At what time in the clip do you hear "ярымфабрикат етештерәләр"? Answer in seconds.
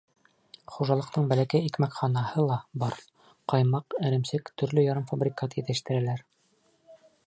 4.89-6.31